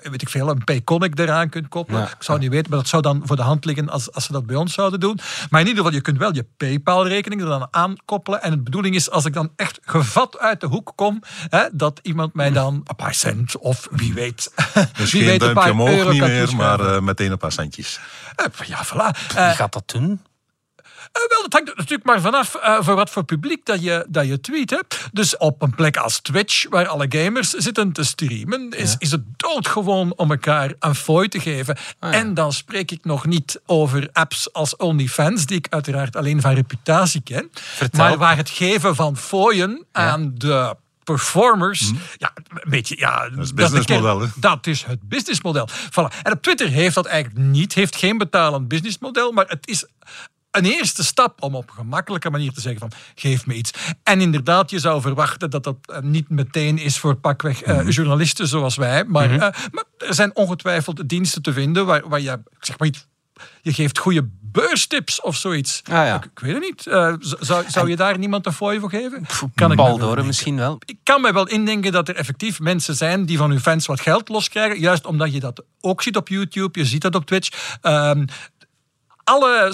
[0.02, 2.04] weet ik veel, een Payconic eraan kunt koppelen.
[2.04, 4.32] Ik zou niet weten, maar dat zou dan voor de hand liggen als, als ze
[4.32, 5.20] dat bij ons zouden doen.
[5.50, 8.42] Maar in ieder geval, je kunt wel je PayPal-rekening er dan aan koppelen.
[8.42, 12.00] En de bedoeling is, als ik dan echt gevat uit de hoek kom, hè, dat
[12.02, 14.54] iemand mij dan een paar cent of wie weet,
[14.98, 18.00] dus wie weet een paar euro kan maar uh, meteen een paar centjes.
[18.40, 19.28] Uh, ja, voilà.
[19.28, 20.22] Wie eh, gaat dat doen?
[21.18, 24.28] Uh, wel, dat hangt natuurlijk maar vanaf uh, voor wat voor publiek dat je, dat
[24.28, 24.70] je tweet.
[24.70, 24.78] Hè.
[25.12, 29.22] Dus op een plek als Twitch, waar alle gamers zitten te streamen, is, is het
[29.36, 31.78] doodgewoon om elkaar een fooi te geven.
[32.00, 32.18] Ah, ja.
[32.18, 36.54] En dan spreek ik nog niet over apps als OnlyFans, die ik uiteraard alleen van
[36.54, 37.50] reputatie ken.
[37.54, 38.00] Vertel.
[38.00, 40.10] Maar waar het geven van fooien ja.
[40.10, 41.92] aan de performers.
[41.92, 42.00] Mm.
[42.18, 42.34] Ja,
[42.64, 44.28] weet je, ja, dat is het businessmodel.
[44.36, 45.70] Dat is het businessmodel.
[45.70, 46.22] Voilà.
[46.24, 49.86] En op Twitter heeft dat eigenlijk niet, heeft geen betalend businessmodel, maar het is
[50.52, 53.72] een eerste stap om op een gemakkelijke manier te zeggen van geef me iets.
[54.04, 58.48] En inderdaad, je zou verwachten dat dat eh, niet meteen is voor pakweg uh, journalisten
[58.48, 59.34] zoals wij, maar, -hmm.
[59.34, 62.90] uh, maar, er zijn ongetwijfeld diensten te vinden waar, waar je zeg maar
[63.62, 65.82] je geeft goede beurstips of zoiets.
[65.84, 66.16] Ah, ja.
[66.16, 66.86] ik, ik, weet het niet.
[66.86, 69.26] Uh, zou, zou je daar niemand een fooi voor geven?
[69.56, 70.82] Kan ik Baldoren misschien wel.
[70.86, 74.02] Ik kan me wel indenken dat er effectief mensen zijn die van hun fans wat
[74.02, 74.80] geld loskrijgen.
[74.80, 77.78] Juist omdat je dat ook ziet op YouTube, je ziet dat op Twitch.
[77.82, 78.26] Um,
[79.24, 79.74] alle,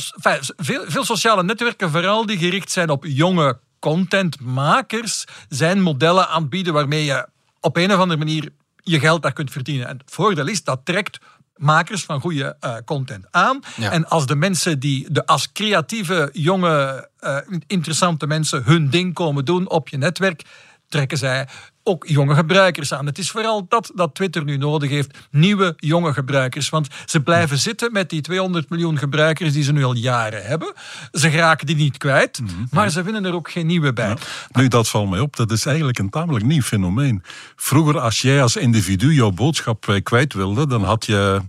[0.58, 7.06] veel, veel sociale netwerken, vooral die gericht zijn op jonge contentmakers, zijn modellen aanbieden waarmee
[7.06, 7.28] je
[7.60, 8.50] op een of andere manier
[8.84, 9.88] je geld daar kunt verdienen.
[9.88, 11.20] En het voordeel is, dat trekt
[11.58, 13.60] makers van goede uh, content aan.
[13.76, 13.92] Ja.
[13.92, 19.46] En als de mensen die de, als creatieve, jonge, uh, interessante mensen hun ding komen
[19.46, 20.42] doen op je netwerk,
[20.90, 21.48] trekken zij
[21.88, 23.06] ook jonge gebruikers aan.
[23.06, 25.18] Het is vooral dat dat Twitter nu nodig heeft.
[25.32, 26.70] Nieuwe, jonge gebruikers.
[26.70, 30.74] Want ze blijven zitten met die 200 miljoen gebruikers die ze nu al jaren hebben.
[31.12, 32.68] Ze geraken die niet kwijt, mm -hmm.
[32.72, 34.08] maar ze vinden er ook geen nieuwe bij.
[34.08, 34.18] Ja.
[34.52, 35.36] Nu, dat valt mij op.
[35.36, 37.24] Dat is eigenlijk een tamelijk nieuw fenomeen.
[37.56, 41.42] Vroeger, als jij als individu jouw boodschap kwijt wilde, dan had je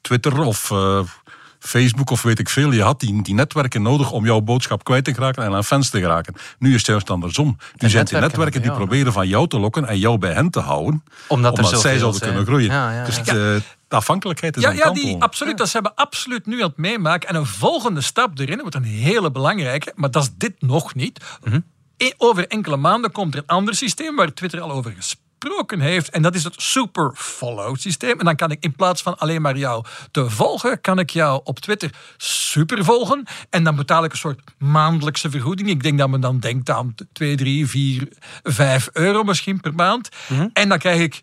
[0.00, 0.70] Twitter of...
[0.70, 1.00] Uh,
[1.66, 2.72] Facebook of weet ik veel.
[2.72, 5.90] Je had die, die netwerken nodig om jouw boodschap kwijt te geraken en aan fans
[5.90, 6.34] te geraken.
[6.58, 7.46] Nu is het juist andersom.
[7.46, 10.32] Nu zijn het die netwerken netwerken die proberen van jou te lokken en jou bij
[10.32, 11.04] hen te houden.
[11.28, 12.30] Omdat er zij zouden zijn.
[12.30, 12.70] kunnen groeien.
[12.70, 13.20] Ja, ja, dus ja.
[13.20, 15.58] het, eh, de afhankelijkheid is Ja, een ja die, absoluut.
[15.58, 17.28] Dat zijn we absoluut nu aan het meemaken.
[17.28, 21.20] En een volgende stap erin, wordt een hele belangrijke, maar dat is dit nog niet.
[21.96, 25.23] E- Over enkele maanden komt er een ander systeem waar Twitter al over gesproken
[25.68, 26.10] heeft.
[26.10, 28.18] En dat is het super follow systeem.
[28.18, 31.40] En dan kan ik in plaats van alleen maar jou te volgen, kan ik jou
[31.44, 33.24] op Twitter super volgen.
[33.50, 35.68] En dan betaal ik een soort maandelijkse vergoeding.
[35.68, 38.08] Ik denk dat men dan denkt aan 2, 3, 4,
[38.42, 40.08] 5 euro misschien per maand.
[40.52, 41.22] En dan krijg ik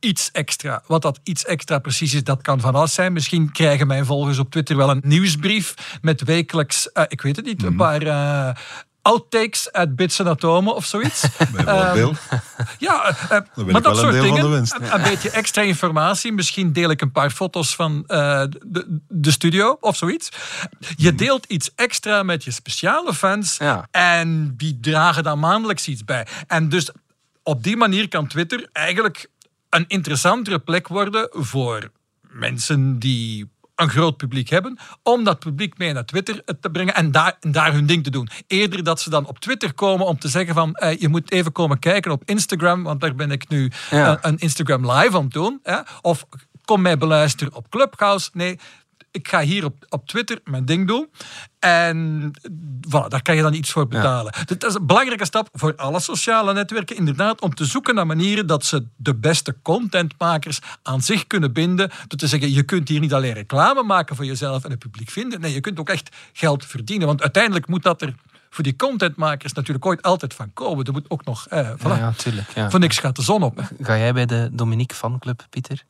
[0.00, 0.82] iets extra.
[0.86, 3.12] Wat dat iets extra precies is, dat kan van alles zijn.
[3.12, 7.44] Misschien krijgen mijn volgers op Twitter wel een nieuwsbrief met wekelijks, eh, ik weet het
[7.44, 8.54] niet, een paar eh,
[9.02, 11.24] outtakes uit Bits en Atomen of zoiets.
[11.52, 12.18] Bijvoorbeeld.
[12.78, 14.52] Ja, eh, ben maar ik dat wel een soort dingen.
[14.52, 16.32] Een, een beetje extra informatie.
[16.32, 20.28] Misschien deel ik een paar foto's van eh, de, de studio of zoiets.
[20.96, 23.56] Je deelt iets extra met je speciale fans.
[23.56, 23.88] Ja.
[23.90, 26.26] En die dragen dan maandelijks iets bij.
[26.46, 26.90] En dus
[27.42, 29.30] op die manier kan Twitter eigenlijk
[29.68, 35.92] een interessantere plek worden voor mensen die een groot publiek hebben, om dat publiek mee
[35.92, 38.28] naar Twitter te brengen en daar, en daar hun ding te doen.
[38.46, 41.52] Eerder dat ze dan op Twitter komen om te zeggen van eh, je moet even
[41.52, 44.10] komen kijken op Instagram, want daar ben ik nu Ja.
[44.10, 45.60] een, een Instagram live aan het doen.
[45.62, 45.76] Hè?
[46.00, 46.26] Of
[46.64, 48.30] kom mij beluisteren op Clubhouse.
[48.32, 48.58] Nee,
[49.10, 51.10] ik ga hier op, op Twitter mijn ding doen.
[51.58, 52.30] En
[52.88, 54.32] voilà, daar kan je dan iets voor betalen.
[54.44, 56.96] Dat is een belangrijke stap voor alle sociale netwerken.
[56.96, 61.90] Inderdaad, om te zoeken naar manieren dat ze de beste contentmakers aan zich kunnen binden.
[62.08, 65.10] Door te zeggen, je kunt hier niet alleen reclame maken voor jezelf en het publiek
[65.10, 65.40] vinden.
[65.40, 67.06] Nee, je kunt ook echt geld verdienen.
[67.06, 68.14] Want uiteindelijk moet dat er
[68.50, 70.84] voor die contentmakers natuurlijk ooit altijd van komen.
[70.84, 71.46] Er moet ook nog...
[71.48, 71.82] Eh, voilà.
[71.82, 72.54] Ja, ja, tuurlijk.
[72.54, 72.70] Ja.
[72.70, 73.60] Voor niks gaat de zon op.
[73.80, 75.84] Ga jij bij de Dominique fanclub, Pieter?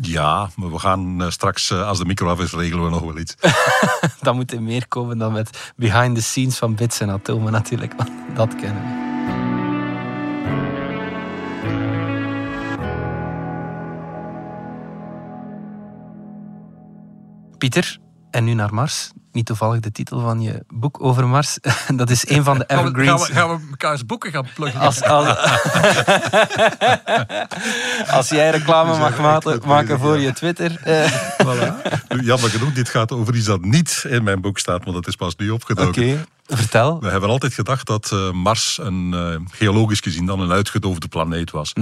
[0.00, 3.02] Ja, maar we gaan eh, straks, eh, als de micro af is, regelen we nog
[3.02, 3.34] wel iets.
[4.20, 7.94] Dan moet er meer komen dan met behind the scenes van bits en atomen natuurlijk.
[8.34, 9.02] Dat kennen we.
[17.58, 17.98] Pieter,
[18.34, 19.10] en nu naar Mars.
[19.32, 21.58] Niet toevallig de titel van je boek over Mars.
[21.96, 23.28] Dat is een van de Gaan we, gaan, evergreens.
[23.28, 24.80] we, gaan we boeken gaan pluggen?
[24.80, 25.26] Als, als,
[28.18, 30.78] als jij reclame mag maken, maken voor je Twitter.
[30.82, 31.12] eh,
[32.08, 35.06] Nu, Jammer genoeg, dit gaat over iets dat niet in mijn boek staat, want dat
[35.06, 36.26] is pas nu Oké, opgedoken.
[36.46, 37.00] vertel.
[37.00, 41.50] We hebben altijd gedacht dat eh, Mars een, eh, geologisch gezien dan een uitgedoofde planeet
[41.50, 41.72] was.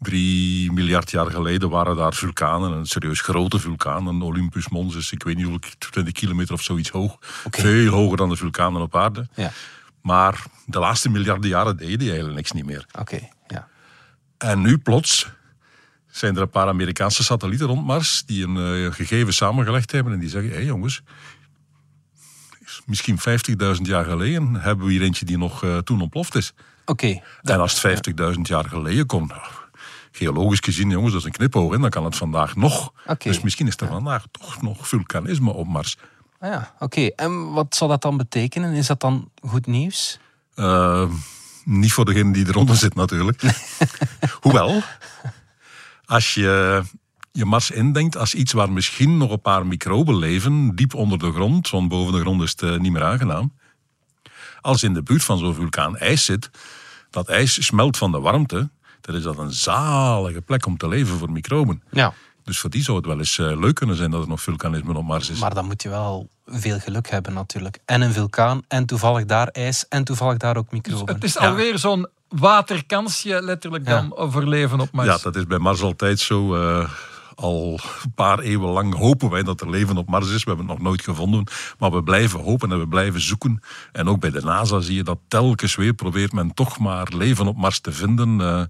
[0.00, 5.12] Drie miljard jaar geleden waren daar vulkanen, een serieus grote vulkaan, een Olympus Mons is,
[5.12, 7.16] ik weet niet hoeveel, 20 kilometer of zoiets hoog.
[7.50, 9.28] Veel hoger dan de vulkanen op aarde.
[9.34, 9.52] Ja,
[10.02, 12.86] Maar de laatste miljarden jaren deden die eigenlijk niks niet meer.
[12.98, 13.18] oké.
[13.48, 13.68] ja.
[14.38, 15.28] En nu plots
[16.10, 20.18] zijn er een paar Amerikaanse satellieten rond Mars die een eh, gegeven samengelegd hebben en
[20.18, 21.02] die zeggen, hé hey jongens,
[22.86, 23.18] misschien
[23.76, 26.52] 50.000 jaar geleden hebben we hier eentje die nog eh, toen ontploft is.
[26.84, 29.42] Oké, En als het 50.000 jaar geleden komt, nou,
[30.12, 32.92] geologisch gezien, jongens, dat is een knipoog, en dan kan het vandaag nog.
[33.18, 35.96] Dus misschien is er vandaag toch nog vulkanisme op Mars.
[36.38, 37.06] Ah ja, oké.
[37.06, 38.72] En wat zal dat dan betekenen?
[38.72, 40.18] Is dat dan goed nieuws?
[40.54, 41.10] Eh,
[41.64, 43.42] niet voor degene die eronder zit natuurlijk.
[44.42, 44.82] Hoewel,
[46.04, 46.82] als je
[47.32, 51.32] je Mars indenkt als iets waar misschien nog een paar microben leven, diep onder de
[51.32, 53.52] grond, want boven de grond is het eh, niet meer aangenaam.
[54.60, 56.50] Als in de buurt van zo'n vulkaan ijs zit,
[57.10, 58.70] dat ijs smelt van de warmte,
[59.00, 61.82] dan is dat een zalige plek om te leven voor microben.
[61.90, 62.12] Ja.
[62.44, 64.94] Dus voor die zou het wel eens eh, leuk kunnen zijn dat er nog vulkanisme
[64.94, 65.38] op Mars is.
[65.40, 67.78] Maar dan moet je wel veel geluk hebben natuurlijk.
[67.84, 71.14] En een vulkaan, en toevallig daar ijs, en toevallig daar ook microben.
[71.14, 74.00] Het is alweer zo'n waterkansje letterlijk Ja.
[74.00, 75.08] dan overleven op Mars.
[75.08, 76.54] Ja, dat is bij Mars altijd zo.
[76.54, 76.90] eh,
[77.40, 80.44] al een paar eeuwen lang hopen wij dat er leven op Mars is.
[80.44, 81.44] We hebben het nog nooit gevonden.
[81.78, 83.60] Maar we blijven hopen en we blijven zoeken.
[83.92, 87.46] En ook bij de NASA zie je dat telkens weer probeert men toch maar leven
[87.46, 88.40] op Mars te vinden.
[88.40, 88.62] Eh,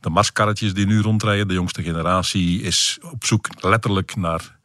[0.00, 4.58] de Marskarretjes die nu rondrijden, de jongste generatie, is op zoek letterlijk naar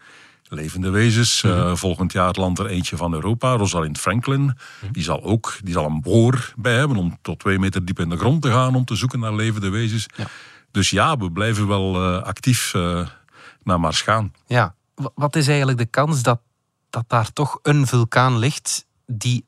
[0.49, 1.43] levende wezens.
[1.43, 4.57] Eh, volgend jaar landt er eentje van Europa, Rosalind Franklin.
[4.91, 8.09] Die zal ook die zal een boor bij hebben om tot twee meter diep in
[8.09, 10.05] de grond te gaan om te zoeken naar levende wezens.
[10.71, 12.73] Dus ja, we blijven wel eh, actief
[13.65, 14.33] naar Mars gaan.
[14.45, 14.75] Ja.
[14.95, 16.39] Wa- Wat is eigenlijk de kans dat,
[16.89, 19.45] dat daar toch een vulkaan ligt die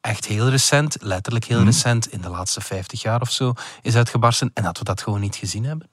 [0.00, 4.50] echt heel recent, letterlijk heel recent, in de laatste 50 jaar of zo, is uitgebarsten
[4.54, 5.88] en dat we dat gewoon niet gezien hebben?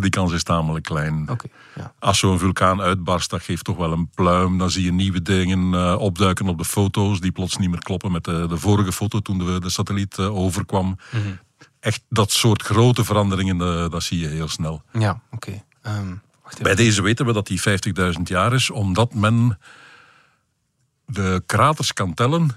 [0.00, 1.28] Die kans is tamelijk klein.
[1.74, 1.92] Ja.
[1.98, 4.58] Als zo'n vulkaan uitbarst, dat geeft toch wel een pluim.
[4.58, 8.12] Dan zie je nieuwe dingen eh, opduiken op de foto's die plots niet meer kloppen
[8.12, 10.98] met de, de vorige foto toen de, de satelliet eh, overkwam.
[11.80, 14.82] Echt dat soort grote veranderingen, eh, dat zie je heel snel.
[14.92, 15.62] Ja, oké.
[15.82, 16.14] Ehm.
[16.62, 19.58] Bij deze weten we dat die 50.000 jaar is, omdat men
[21.06, 22.50] de kraters kan tellen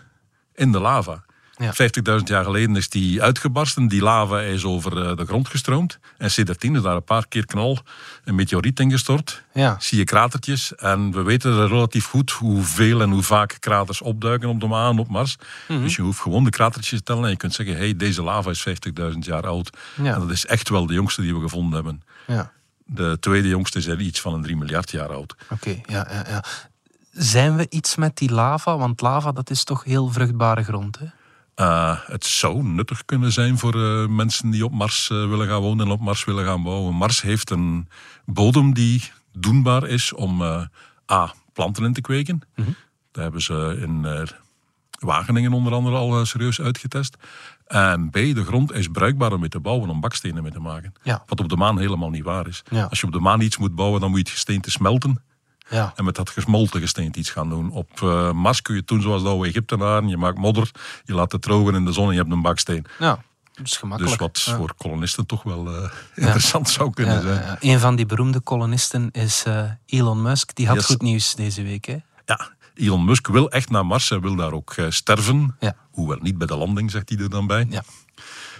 [0.53, 1.23] in de lava.
[1.57, 1.73] Ja.
[2.19, 3.87] 50.000 jaar geleden is die uitgebarsten.
[3.87, 5.99] Die lava is over eh, de grond gestroomd.
[6.17, 7.79] En sindsdien is daar een paar keer knal
[8.23, 9.43] een meteoriet ingestort.
[9.53, 9.75] Ja.
[9.79, 10.75] Zie je kratertjes.
[10.75, 15.07] En we weten relatief goed hoeveel en hoe vaak kraters opduiken op de maan, op
[15.07, 15.35] Mars.
[15.67, 15.81] Mhm.
[15.81, 17.23] Dus je hoeft gewoon de kratertjes te tellen.
[17.23, 19.77] En je kunt zeggen, hey, deze lava is 50.000 jaar oud.
[20.01, 20.13] Ja.
[20.13, 22.01] En dat is echt wel de jongste die we gevonden hebben.
[22.27, 22.51] Ja.
[22.85, 25.35] De tweede jongste is er iets van een 3 miljard jaar oud.
[25.49, 26.43] Oké, ja, ja, ja.
[27.11, 28.77] Zijn we iets met die lava?
[28.77, 31.05] Want lava, dat is toch heel vruchtbare grond, hè?
[31.55, 35.61] Uh, het zou nuttig kunnen zijn voor uh, mensen die op Mars uh, willen gaan
[35.61, 36.95] wonen en op Mars willen gaan bouwen.
[36.95, 37.87] Mars heeft een
[38.25, 40.41] bodem die doenbaar is om
[41.11, 42.41] A, planten in te kweken.
[42.55, 42.75] Mm -hmm.
[43.11, 44.05] Daar hebben ze in
[45.03, 47.17] Wageningen onder andere al serieus uitgetest.
[47.67, 50.93] En B, de grond is bruikbaar om mee te bouwen, om bakstenen mee te maken.
[51.03, 51.23] Ja.
[51.27, 52.63] Wat op de maan helemaal niet waar is.
[52.69, 52.83] Ja.
[52.89, 55.23] Als je op de maan iets moet bouwen, dan moet je het gesteente smelten.
[55.69, 55.93] Ja.
[55.95, 57.71] En met dat gesmolten gesteente iets gaan doen.
[57.71, 60.07] Op uh, Mars kun je het doen zoals de oude Egyptenaren.
[60.07, 60.71] Je maakt modder,
[61.03, 62.85] je laat het drogen in de zon en je hebt een baksteen.
[62.99, 63.19] Ja,
[63.61, 64.19] dus gemakkelijk.
[64.19, 64.55] Dus wat ja.
[64.55, 67.41] voor kolonisten toch wel uh, interessant zou kunnen zijn.
[67.43, 70.55] Ja, Een van die beroemde kolonisten is uh, Elon Musk.
[70.55, 70.85] Die had Yes.
[70.85, 71.85] goed nieuws deze week.
[71.85, 71.97] Hè?
[72.25, 74.09] Ja, Elon Musk wil echt naar Mars.
[74.09, 75.55] Hij wil daar ook uh, sterven.
[75.59, 75.75] Ja.
[75.91, 77.65] Hoewel niet bij de landing, zegt hij er dan bij.
[77.69, 77.83] Ja.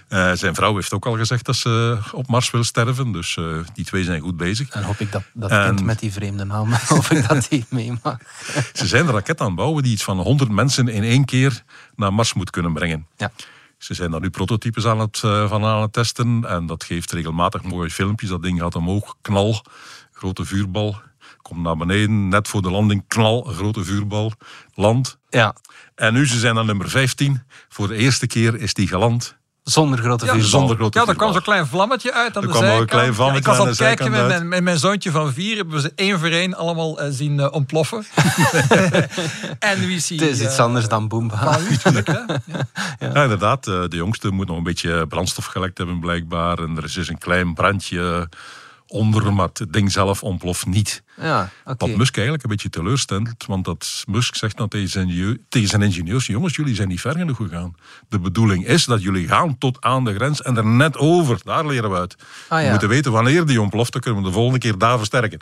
[0.10, 3.12] Uh, zijn vrouw heeft ook al gezegd dat ze op Mars wil sterven.
[3.12, 4.70] Dus uh, die twee zijn goed bezig.
[4.70, 7.66] En hoop ik dat dat En- kind met die vreemde naam, hoop ik dat die
[7.70, 8.18] mee mag.
[8.74, 11.64] Ze zijn een raket aan het bouwen die iets van 100 mensen in één keer
[11.96, 13.08] naar Mars moet kunnen brengen.
[13.18, 13.32] Ja.
[13.78, 16.46] Ze zijn daar nu prototypes aan het, uh, van aan het testen.
[16.48, 18.30] En dat geeft regelmatig mooie filmpjes.
[18.30, 19.62] Dat ding gaat omhoog, knal,
[20.12, 21.02] grote vuurbal.
[21.44, 24.32] Komt naar beneden, net voor de landing, knal, een grote vuurbal,
[24.74, 25.18] land.
[25.30, 25.56] Ja,
[25.96, 27.42] En nu, ze zijn aan nummer 15.
[27.70, 29.36] Voor de eerste keer is die geland.
[29.64, 30.50] zonder grote Ja, vuurbal.
[30.50, 32.78] Zonder grote Ja, er kwam zo'n klein vlammetje uit aan Er de kwam nog een
[32.78, 32.90] zijkant.
[32.90, 35.56] klein vlammetje ik was aan het kijken met zijkant mijn, met mijn zoontje van vier.
[35.56, 38.06] Hebben we ze één voor één allemaal eh, zien eh, ontploffen.
[39.60, 41.36] en wie zie Het is iets eh, anders dan Boomba.
[41.48, 42.20] uiterlijk, hè?
[42.46, 42.68] Ja.
[43.00, 43.68] Ja, inderdaad.
[43.68, 46.58] eh, De jongste moet nog een beetje brandstof gelekt hebben, blijkbaar.
[46.60, 48.30] En er is dus een klein brandje
[48.94, 51.04] onder, maar het ding zelf ontploft niet.
[51.22, 51.50] Ja.
[51.64, 55.70] Wat Musk eigenlijk een beetje teleurstelt, want dat Musk zegt dan tegen zijn, ingenieur- tegen
[55.70, 57.76] zijn ingenieurs: jongens, jullie zijn niet ver genoeg gegaan.
[58.10, 61.40] De bedoeling is dat jullie gaan tot aan de grens en er net over.
[61.44, 62.16] Daar leren we uit.
[62.48, 62.66] Ah, ja.
[62.66, 65.40] We moeten weten wanneer die ontploft, dan kunnen we de volgende keer daar versterken.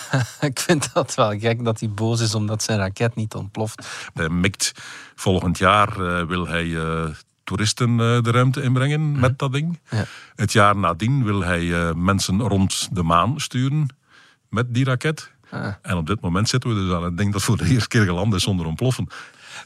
[0.40, 3.86] Ik vind dat wel gek dat hij boos is omdat zijn raket niet ontploft.
[4.14, 4.72] Hij mikt
[5.14, 7.08] volgend jaar eh, wil hij eh,
[7.50, 9.78] toeristen eh, de ruimte inbrengen met dat ding.
[9.84, 9.96] Mhm.
[9.96, 10.04] Ja.
[10.34, 13.86] Het jaar nadien wil hij eh, mensen rond de maan sturen
[14.48, 15.30] met die raket.
[15.50, 15.74] Ah.
[15.82, 18.04] En op dit moment zitten we dus aan het ding dat voor de eerste keer
[18.04, 19.06] geland is zonder ontploffen.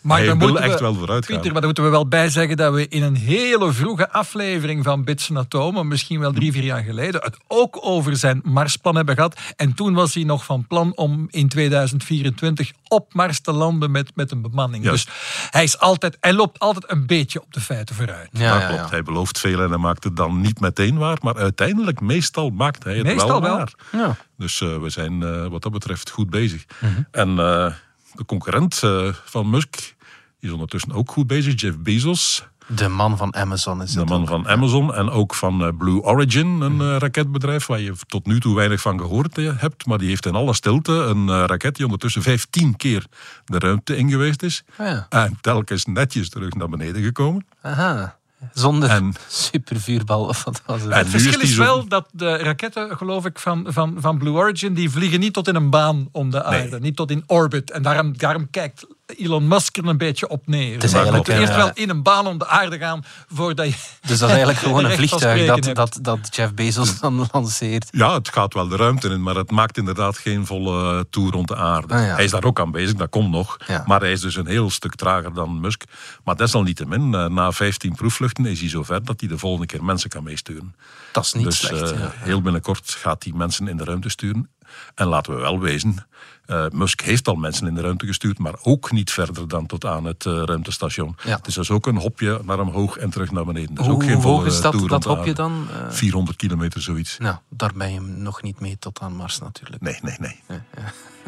[0.02, 1.34] Maar hij dan wil moeten echt we- wel vooruit gaan.
[1.34, 4.84] Pieter, maar daar moeten we wel bij zeggen dat we in een hele vroege aflevering
[4.84, 8.96] van Bits en Atomen, misschien wel drie, vier jaar geleden, het ook over zijn Marsplan
[8.96, 9.40] hebben gehad.
[9.56, 14.10] En toen was hij nog van plan om in 2024 op Mars te landen met,
[14.14, 14.84] met een bemanning.
[14.84, 15.04] Juist.
[15.06, 15.14] Dus
[15.50, 18.28] hij, is altijd, hij loopt altijd een beetje op de feiten vooruit.
[18.32, 18.82] Ja, dat ja, klopt.
[18.82, 18.88] ja.
[18.88, 21.16] Hij belooft veel en hij maakt het dan niet meteen waar.
[21.22, 23.56] Maar uiteindelijk, meestal maakt hij het Meestal wel.
[23.56, 23.72] waar.
[23.92, 24.16] Ja.
[24.38, 26.64] Dus eh, we zijn eh, wat dat betreft goed bezig.
[26.80, 26.92] Mhm.
[27.10, 27.72] En eh,
[28.14, 29.94] de concurrent eh, van Musk
[30.40, 31.60] is ondertussen ook goed bezig.
[31.60, 34.28] Jeff Bezos, De man van Amazon is de man ook.
[34.28, 34.94] van Amazon.
[34.94, 36.90] En ook van eh, Blue Origin, een Mhm.
[36.90, 39.86] eh, raketbedrijf waar je tot nu toe weinig van gehoord eh, hebt.
[39.86, 43.06] Maar die heeft in alle stilte een raket die ondertussen 15 keer
[43.44, 44.64] de ruimte in geweest is.
[44.76, 45.06] Ah, ja.
[45.08, 47.46] En telkens netjes terug naar beneden gekomen.
[47.62, 48.16] Aha.
[48.52, 50.94] Zonder En- supervuurbal of wat was het?
[50.94, 54.74] Het verschil is zo- wel dat de raketten, geloof ik, van, van, van Blue Origin,
[54.74, 56.80] die vliegen niet tot in een baan om de aarde.
[56.80, 57.70] Niet tot in orbit.
[57.70, 60.74] En daarom, daarom kijkt Elon Musk er een beetje op neer.
[60.74, 63.04] is Maar je eigenlijk moet eerst wel eh, in een baan om de aarde gaan
[63.28, 63.74] voordat je...
[64.00, 65.76] Dus dat is eigenlijk gewoon een vliegtuig dat, hebt.
[65.76, 67.88] dat, dat Jeff Bezos dan lanceert.
[67.90, 71.32] Ja, het gaat wel de ruimte in, maar het maakt inderdaad geen volle eh, tour
[71.32, 71.94] rond de aarde.
[71.94, 72.14] Ah, ja.
[72.14, 73.56] Hij is daar ook aan bezig, dat komt nog.
[73.66, 73.82] Ja.
[73.86, 75.82] Maar hij is dus een heel stuk trager dan Musk.
[76.24, 80.10] Maar desalniettemin, eh, na 15 proefvluchten is hij zover dat hij de volgende keer mensen
[80.10, 80.74] kan meesturen.
[81.12, 81.90] Dat is niet dus slecht.
[81.90, 82.12] ja.
[82.14, 84.48] heel binnenkort gaat hij mensen in de ruimte sturen.
[84.94, 86.06] En laten we wel wezen,
[86.46, 89.84] eh, Musk heeft al mensen in de ruimte gestuurd, maar ook niet verder dan tot
[89.84, 91.16] aan het eh, ruimtestation.
[91.24, 91.38] Ja.
[91.42, 93.74] Dus dat is ook een hopje naar omhoog en terug naar beneden.
[93.74, 95.66] Dus Hoe, ook geen hoe volle hoog is dat, hopje dan?
[95.70, 97.18] Eh, 400 kilometer, zoiets.
[97.18, 99.82] nou, daar ben je nog niet mee tot aan Mars natuurlijk.
[99.82, 100.36] Nee, nee, nee.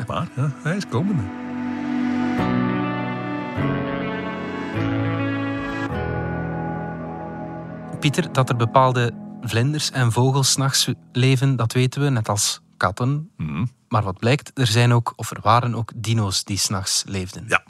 [0.06, 1.22] Maar ja, hij is komende.
[8.00, 12.60] Pieter, dat er bepaalde vlinders en vogels 's nachts leven, dat weten we, net als
[12.76, 13.30] katten.
[13.36, 13.64] Mhm.
[13.88, 17.44] Maar wat blijkt, er zijn ook, of er waren ook dino's die s'nachts leefden.
[17.48, 17.62] Ja.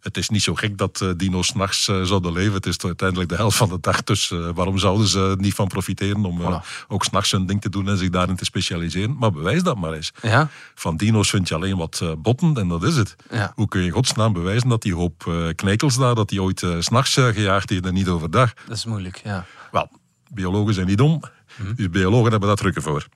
[0.00, 2.52] het is niet zo gek dat uh, dino's s'nachts uh, zouden leven.
[2.52, 4.04] Het is uiteindelijk de helft van de dag.
[4.04, 6.86] Dus uh, waarom zouden ze er niet van profiteren om voilà.
[6.88, 9.16] ook s'nachts hun ding te doen en zich daarin te specialiseren?
[9.16, 10.12] Maar bewijs dat maar eens.
[10.22, 10.48] Ja.
[10.74, 13.16] Van dino's vind je alleen wat botten en dat is het.
[13.30, 13.52] Ja.
[13.54, 16.84] Hoe kun je in godsnaam bewijzen dat die hoop knijkels daar, dat die ooit s
[16.84, 18.54] s'nachts gejaagd heeft en niet overdag?
[18.66, 19.46] Dat is moeilijk, ja.
[19.70, 19.90] Wel,
[20.30, 21.22] biologen zijn niet dom.
[21.56, 21.74] Mhm.
[21.74, 23.08] Dus biologen hebben daar drukken voor.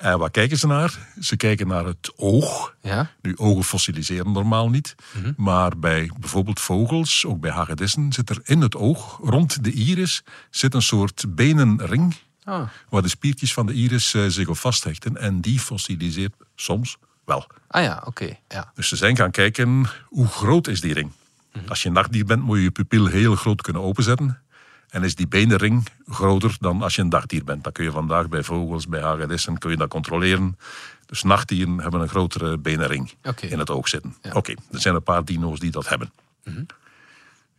[0.00, 0.98] En wat kijken ze naar?
[1.20, 2.74] Ze kijken naar het oog.
[2.80, 3.10] Ja.
[3.22, 4.94] Nu, ogen fossiliseren normaal niet.
[5.12, 5.32] Mhm.
[5.36, 10.22] Maar bij bijvoorbeeld vogels, ook bij hagedissen, zit er in het oog, rond de iris,
[10.50, 12.16] zit een soort benenring.
[12.44, 12.68] Ah.
[12.88, 15.16] Waar de spiertjes van de iris eh, zich op vasthechten.
[15.16, 17.46] En die fossiliseert soms wel.
[17.68, 18.36] Ah ja, oké.
[18.48, 18.72] Ja.
[18.74, 21.12] Dus ze zijn gaan kijken, hoe groot is die ring?
[21.52, 21.68] Mhm.
[21.68, 24.42] Als je een nachtdier bent, moet je je pupil heel groot kunnen openzetten.
[24.90, 27.64] En is die benenring groter dan als je een dagdier bent?
[27.64, 30.58] Dat kun je vandaag bij vogels, bij hagedissen, kun je dat controleren.
[31.06, 34.16] Dus nachtdieren hebben een grotere benenring in het oog zitten.
[34.22, 34.32] Ja.
[34.32, 36.12] Oké, er zijn een paar dino's die dat hebben.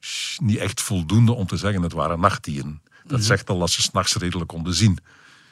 [0.01, 2.81] Is Niet echt voldoende om te zeggen het waren nachtdieren.
[3.03, 4.97] Dat zegt al dat ze s'nachts redelijk konden zien.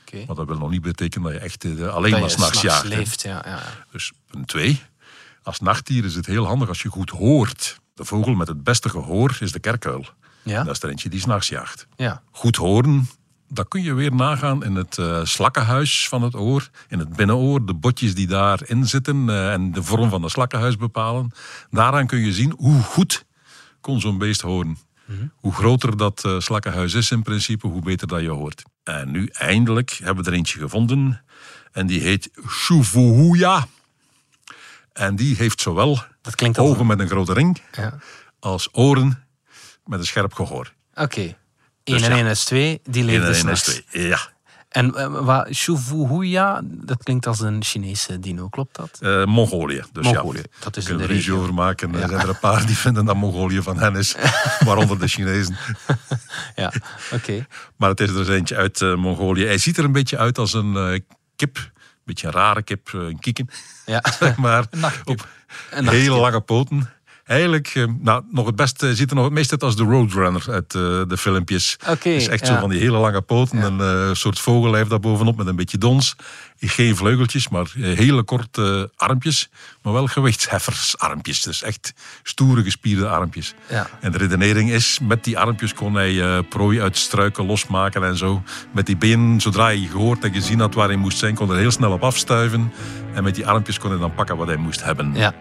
[0.01, 0.23] Oké.
[0.27, 2.85] Maar dat wil nog niet betekenen dat je echt eh, alleen Dat maar s'nachts jaagt.
[2.85, 3.43] leeft, ja.
[3.45, 3.59] ja.
[3.91, 4.81] Dus punt twee.
[5.43, 7.79] Als nachtdier is het heel handig als je goed hoort.
[7.93, 10.05] De vogel met het beste gehoor is de kerkuil.
[10.43, 10.63] Ja?
[10.63, 11.87] Dat is er eentje die s'nachts jaagt.
[11.95, 12.21] Ja.
[12.31, 13.09] Goed horen,
[13.47, 16.69] dat kun je weer nagaan in het eh, slakkenhuis van het oor.
[16.87, 20.77] In het binnenoor, de botjes die daarin zitten eh, en de vorm van het slakkenhuis
[20.77, 21.31] bepalen.
[21.69, 23.25] Daaraan kun je zien hoe goed
[23.81, 24.77] kon zo'n beest horen.
[25.35, 28.63] Hoe groter dat eh, slakkenhuis is in principe, hoe beter dat je hoort.
[28.83, 31.21] En nu eindelijk hebben we er eentje gevonden.
[31.71, 33.67] En die heet Shuvuhuya.
[34.93, 37.97] En die heeft zowel Dat klinkt als ogen een- met een grote ring ja.
[38.39, 39.23] als oren
[39.89, 40.73] met een scherp gehoor.
[40.93, 41.19] Oké.
[41.21, 41.35] 1
[41.83, 42.17] Dus en ja.
[42.17, 43.83] 1 is 2, die leefde Eén en één is s'nachts.
[43.89, 44.07] twee.
[44.07, 44.19] Ja.
[44.69, 48.97] En uh, Shuvuhuya, dat klinkt als een Chinese dino, klopt dat?
[49.01, 49.83] Eh, Mongolië.
[49.91, 51.41] Dus Mongolië, ja, dat is kunnen we ruzie regio.
[51.41, 51.93] over maken.
[51.93, 52.07] Er Ja.
[52.07, 54.15] zijn er een paar die vinden dat Mongolië van hen is,
[54.65, 55.57] waaronder de Chinezen.
[56.55, 56.73] Ja,
[57.11, 57.45] oké.
[57.75, 59.45] Maar het is er dus eentje uit eh, Mongolië.
[59.45, 61.03] Hij ziet er een beetje uit als een
[61.35, 61.57] kip.
[61.57, 63.49] Een beetje een rare kip, een kieken.
[63.85, 64.03] Ja.
[64.19, 64.79] zeg maar op Een
[65.83, 65.89] nachtkip.
[66.01, 66.89] hele lange poten.
[67.29, 70.45] Eigenlijk, eh, nou, nog het beste ziet er nog het meest uit als de Roadrunner
[70.49, 71.77] uit eh, de filmpjes.
[71.89, 73.61] Oké, is echt zo van die hele lange poten.
[73.61, 76.15] Een eh, soort vogellijf daar bovenop met een beetje dons.
[76.61, 79.49] Geen vleugeltjes, maar eh, hele korte armpjes.
[79.81, 81.41] Maar wel gewichtsheffersarmpjes.
[81.41, 83.53] Dus echt stoere gespierde armpjes.
[83.69, 83.89] Ja.
[83.99, 88.17] En de redenering is, met die armpjes kon hij eh, prooi uit struiken losmaken en
[88.17, 88.43] zo.
[88.71, 91.55] Met die benen, zodra hij gehoord en gezien had waar hij moest zijn, kon hij
[91.55, 92.73] er heel snel op afstuiven.
[93.13, 95.13] En met die armpjes kon hij dan pakken wat hij moest hebben.
[95.13, 95.33] Ja.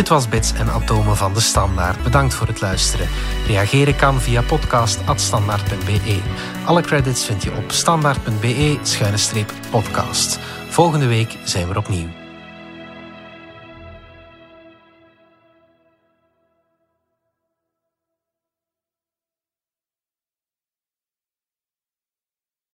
[0.00, 2.02] Dit was Bits en Atomen van de Standaard.
[2.02, 3.08] Bedankt voor het luisteren.
[3.46, 6.20] Reageren kan via podcast.standaard.be.
[6.64, 10.38] Alle credits vind je op standaard.be-podcast.
[10.68, 12.19] Volgende week zijn we opnieuw.